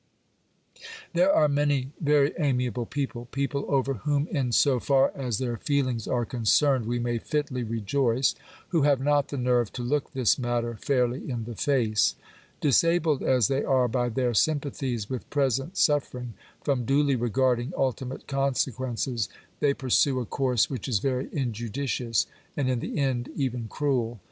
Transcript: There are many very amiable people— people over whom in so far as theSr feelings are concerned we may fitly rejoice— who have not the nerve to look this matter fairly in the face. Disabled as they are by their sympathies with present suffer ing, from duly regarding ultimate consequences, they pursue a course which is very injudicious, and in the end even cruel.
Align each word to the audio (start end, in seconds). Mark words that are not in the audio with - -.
There 1.13 1.31
are 1.31 1.47
many 1.47 1.91
very 1.99 2.33
amiable 2.39 2.87
people— 2.87 3.25
people 3.29 3.65
over 3.67 3.93
whom 3.93 4.25
in 4.29 4.51
so 4.51 4.79
far 4.79 5.11
as 5.13 5.39
theSr 5.39 5.59
feelings 5.61 6.07
are 6.07 6.25
concerned 6.25 6.87
we 6.87 6.97
may 6.97 7.19
fitly 7.19 7.61
rejoice— 7.61 8.33
who 8.69 8.81
have 8.81 8.99
not 8.99 9.27
the 9.27 9.37
nerve 9.37 9.71
to 9.73 9.83
look 9.83 10.11
this 10.13 10.39
matter 10.39 10.75
fairly 10.77 11.29
in 11.29 11.43
the 11.43 11.53
face. 11.53 12.15
Disabled 12.61 13.21
as 13.21 13.47
they 13.47 13.63
are 13.63 13.87
by 13.87 14.09
their 14.09 14.33
sympathies 14.33 15.07
with 15.07 15.29
present 15.29 15.77
suffer 15.77 16.17
ing, 16.17 16.33
from 16.63 16.83
duly 16.83 17.15
regarding 17.15 17.71
ultimate 17.77 18.25
consequences, 18.25 19.29
they 19.59 19.71
pursue 19.75 20.19
a 20.19 20.25
course 20.25 20.67
which 20.67 20.87
is 20.87 20.97
very 20.97 21.29
injudicious, 21.31 22.25
and 22.57 22.71
in 22.71 22.79
the 22.79 22.97
end 22.97 23.29
even 23.35 23.67
cruel. 23.67 24.19